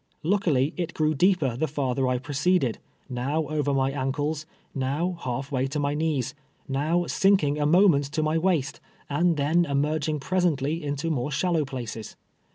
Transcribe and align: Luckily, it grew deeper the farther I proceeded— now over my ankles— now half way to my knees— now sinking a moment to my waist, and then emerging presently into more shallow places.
Luckily, 0.23 0.73
it 0.77 0.95
grew 0.95 1.13
deeper 1.13 1.55
the 1.55 1.67
farther 1.67 2.07
I 2.07 2.17
proceeded— 2.17 2.79
now 3.07 3.43
over 3.49 3.71
my 3.71 3.91
ankles— 3.91 4.47
now 4.89 5.15
half 5.21 5.51
way 5.51 5.67
to 5.67 5.79
my 5.79 5.93
knees— 5.93 6.33
now 6.67 7.05
sinking 7.05 7.59
a 7.59 7.67
moment 7.67 8.05
to 8.13 8.23
my 8.23 8.35
waist, 8.39 8.79
and 9.11 9.37
then 9.37 9.63
emerging 9.65 10.19
presently 10.19 10.83
into 10.83 11.11
more 11.11 11.31
shallow 11.31 11.65
places. 11.65 12.15